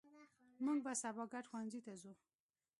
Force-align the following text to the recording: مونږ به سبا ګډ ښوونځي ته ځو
مونږ 0.63 0.79
به 0.85 0.91
سبا 1.01 1.23
ګډ 1.33 1.45
ښوونځي 1.49 1.81
ته 1.85 1.93
ځو 2.01 2.11